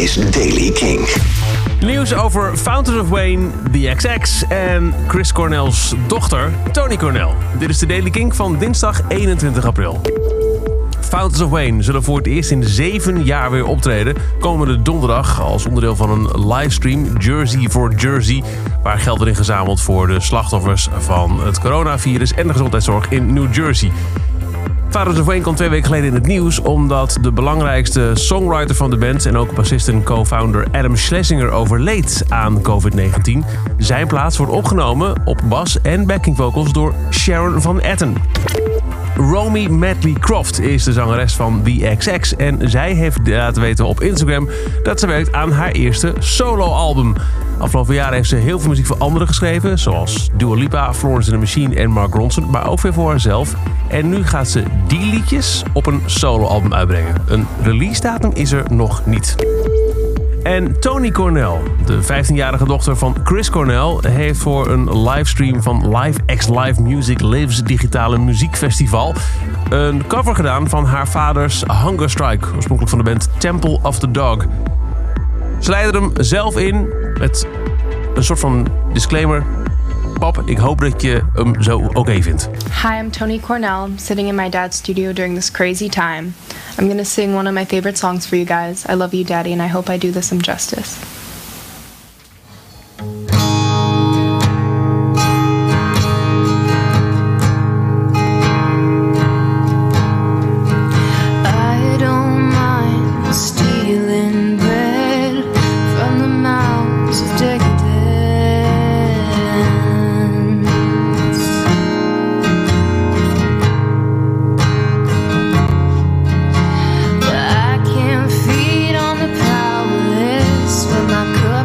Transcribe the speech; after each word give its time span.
is 0.00 0.14
Daily 0.14 0.70
King. 0.70 1.08
Nieuws 1.80 2.14
over 2.14 2.56
Fountains 2.56 3.00
of 3.00 3.08
Wayne, 3.08 3.50
The 3.72 3.92
XX 3.96 4.44
en 4.48 4.94
Chris 5.06 5.32
Cornell's 5.32 5.94
dochter, 6.06 6.52
Tony 6.72 6.96
Cornell. 6.96 7.28
Dit 7.58 7.68
is 7.68 7.78
de 7.78 7.86
Daily 7.86 8.10
King 8.10 8.36
van 8.36 8.58
dinsdag 8.58 9.02
21 9.08 9.64
april. 9.64 10.00
Fountains 11.00 11.40
of 11.40 11.50
Wayne 11.50 11.82
zullen 11.82 12.02
voor 12.02 12.16
het 12.16 12.26
eerst 12.26 12.50
in 12.50 12.64
zeven 12.64 13.24
jaar 13.24 13.50
weer 13.50 13.64
optreden. 13.64 14.14
Komende 14.38 14.82
donderdag 14.82 15.40
als 15.40 15.66
onderdeel 15.66 15.96
van 15.96 16.10
een 16.10 16.48
livestream 16.48 17.16
Jersey 17.18 17.68
for 17.68 17.94
Jersey. 17.94 18.42
Waar 18.82 18.98
geld 18.98 19.20
erin 19.20 19.36
gezameld 19.36 19.80
voor 19.80 20.06
de 20.06 20.20
slachtoffers 20.20 20.88
van 20.98 21.40
het 21.44 21.60
coronavirus 21.60 22.32
en 22.32 22.46
de 22.46 22.52
gezondheidszorg 22.52 23.08
in 23.08 23.32
New 23.32 23.54
Jersey. 23.54 23.90
Fountains 24.90 25.20
of 25.20 25.26
Wayne 25.26 25.42
kwam 25.42 25.54
twee 25.54 25.68
weken 25.68 25.86
geleden 25.86 26.08
in 26.08 26.14
het 26.14 26.26
nieuws 26.26 26.58
omdat 26.58 27.18
de 27.20 27.32
belangrijkste 27.32 28.10
songwriter 28.14 28.74
van 28.74 28.90
de 28.90 28.96
band 28.96 29.26
en 29.26 29.36
ook 29.36 29.54
bassist 29.54 29.88
en 29.88 30.02
co-founder 30.02 30.66
Adam 30.72 30.96
Schlesinger 30.96 31.50
overleed 31.50 32.24
aan 32.28 32.62
COVID-19. 32.62 33.46
Zijn 33.76 34.06
plaats 34.06 34.36
wordt 34.36 34.52
opgenomen 34.52 35.22
op 35.24 35.40
bas 35.48 35.80
en 35.80 36.06
backing 36.06 36.36
vocals 36.36 36.72
door 36.72 36.94
Sharon 37.10 37.60
van 37.60 37.80
Etten. 37.80 38.14
Romy 39.16 39.66
Medley 39.66 40.12
Croft 40.12 40.60
is 40.60 40.84
de 40.84 40.92
zangeres 40.92 41.34
van 41.34 41.62
The 41.62 41.94
XX 41.98 42.36
en 42.36 42.70
zij 42.70 42.92
heeft 42.94 43.18
laten 43.28 43.62
weten 43.62 43.86
op 43.86 44.00
Instagram 44.00 44.48
dat 44.82 45.00
ze 45.00 45.06
werkt 45.06 45.32
aan 45.32 45.52
haar 45.52 45.70
eerste 45.70 46.12
soloalbum. 46.18 47.14
Afgelopen 47.60 47.94
jaar 47.94 48.12
heeft 48.12 48.28
ze 48.28 48.36
heel 48.36 48.58
veel 48.58 48.68
muziek 48.68 48.86
voor 48.86 48.98
anderen 48.98 49.28
geschreven, 49.28 49.78
zoals 49.78 50.30
Dua 50.36 50.54
Lipa, 50.54 50.94
Florence 50.94 51.32
and 51.32 51.40
the 51.40 51.46
Machine 51.46 51.74
en 51.74 51.90
Mark 51.90 52.14
Ronson, 52.14 52.50
maar 52.50 52.68
ook 52.68 52.78
veel 52.78 52.92
voor 52.92 53.08
haarzelf. 53.08 53.54
En 53.88 54.08
nu 54.08 54.26
gaat 54.26 54.48
ze 54.48 54.62
die 54.86 55.06
liedjes 55.06 55.62
op 55.72 55.86
een 55.86 56.02
soloalbum 56.06 56.74
uitbrengen. 56.74 57.14
Een 57.26 57.46
release 57.62 58.00
datum 58.00 58.30
is 58.34 58.52
er 58.52 58.64
nog 58.70 59.06
niet. 59.06 59.36
En 60.42 60.80
Tony 60.80 61.10
Cornell, 61.10 61.56
de 61.86 62.02
15-jarige 62.02 62.64
dochter 62.64 62.96
van 62.96 63.16
Chris 63.24 63.50
Cornell, 63.50 63.96
heeft 64.08 64.38
voor 64.38 64.68
een 64.68 65.02
livestream 65.08 65.62
van 65.62 65.98
Live 65.98 66.20
X 66.36 66.48
Live 66.48 66.82
Music 66.82 67.20
Lives 67.20 67.62
digitale 67.62 68.18
muziekfestival 68.18 69.14
een 69.70 70.06
cover 70.06 70.34
gedaan 70.34 70.68
van 70.68 70.84
haar 70.84 71.08
vaders 71.08 71.62
Hunger 71.84 72.10
Strike, 72.10 72.46
oorspronkelijk 72.54 72.88
van 72.88 72.98
de 72.98 73.04
band 73.04 73.28
Temple 73.38 73.78
of 73.82 73.98
the 73.98 74.10
Dog. 74.10 74.46
Ze 75.58 75.70
leidde 75.70 75.98
hem 75.98 76.10
zelf 76.14 76.56
in 76.58 76.88
met 77.18 77.46
een 78.20 78.26
soort 78.26 78.38
van 78.40 78.66
disclaimer. 78.92 79.44
Pap, 80.18 80.42
ik 80.44 80.58
hoop 80.58 80.80
dat 80.80 81.02
je 81.02 81.22
hem 81.32 81.62
zo 81.62 81.78
oké 81.78 81.98
okay 81.98 82.22
vindt. 82.22 82.48
Hi, 82.82 82.98
I'm 82.98 83.10
Tony 83.10 83.38
Cornell. 83.38 83.88
Sitting 83.96 84.28
in 84.28 84.34
my 84.34 84.48
dad's 84.48 84.76
studio 84.76 85.12
during 85.12 85.34
this 85.34 85.50
crazy 85.50 85.88
time. 85.88 86.32
I'm 86.78 86.88
gonna 86.88 87.04
sing 87.04 87.34
one 87.34 87.48
of 87.48 87.54
my 87.54 87.64
favorite 87.64 87.98
songs 87.98 88.26
for 88.26 88.36
you 88.36 88.46
guys. 88.46 88.84
I 88.88 88.94
love 88.94 89.16
you, 89.16 89.24
Daddy, 89.24 89.52
and 89.52 89.62
I 89.62 89.68
hope 89.68 89.92
I 89.92 89.98
do 89.98 90.10
this 90.12 90.28
some 90.28 90.42
justice. 90.42 91.19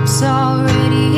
It's 0.08 0.22
already 0.22 1.15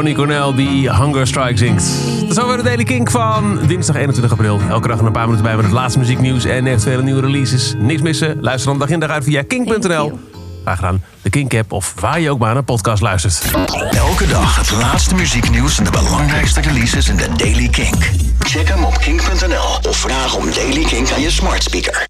Tony 0.00 0.14
Cornell 0.14 0.54
die 0.54 0.90
Hunger 0.90 1.26
Strike 1.26 1.56
zingt. 1.56 1.84
Dat 2.20 2.30
is 2.30 2.38
alweer 2.38 2.56
de 2.56 2.62
Daily 2.62 2.84
Kink 2.84 3.10
van 3.10 3.58
dinsdag 3.66 3.96
21 3.96 4.32
april. 4.32 4.60
Elke 4.68 4.88
dag 4.88 5.00
een 5.00 5.12
paar 5.12 5.24
minuten 5.24 5.44
bij 5.44 5.56
met 5.56 5.64
het 5.64 5.74
laatste 5.74 5.98
muzieknieuws 5.98 6.44
en 6.44 6.66
eventuele 6.66 7.02
nieuwe 7.02 7.20
releases. 7.20 7.74
Niks 7.78 8.02
missen. 8.02 8.38
Luister 8.40 8.70
dan 8.70 8.78
dag 8.78 8.88
in 8.88 9.00
dag 9.00 9.10
uit 9.10 9.24
via 9.24 9.42
kink.nl. 9.42 10.18
Graag 10.62 10.76
gedaan. 10.76 11.02
De 11.22 11.30
Kink-app 11.30 11.72
of 11.72 11.94
waar 12.00 12.20
je 12.20 12.30
ook 12.30 12.38
maar 12.38 12.48
naar 12.48 12.56
een 12.56 12.64
podcast 12.64 13.02
luistert. 13.02 13.42
Elke 13.90 14.26
dag 14.26 14.56
het 14.56 14.70
laatste 14.70 15.14
muzieknieuws 15.14 15.78
en 15.78 15.84
de 15.84 15.90
belangrijkste 15.90 16.60
releases 16.60 17.08
in 17.08 17.16
de 17.16 17.28
Daily 17.36 17.68
King. 17.68 17.96
Check 18.38 18.68
hem 18.68 18.84
op 18.84 18.98
kink.nl 18.98 19.90
of 19.90 19.96
vraag 19.96 20.36
om 20.36 20.52
Daily 20.54 20.84
King 20.84 21.12
aan 21.12 21.20
je 21.20 21.30
smart 21.30 21.62
speaker. 21.62 22.08